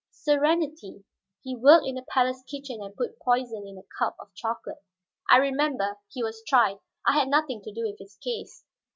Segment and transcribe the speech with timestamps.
[0.09, 1.03] "Serenity,
[1.43, 4.83] he worked in the palace kitchen and put poison in a cup of chocolate."
[5.29, 5.99] "I remember.
[6.09, 8.65] He was tried; I had nothing to do with his case."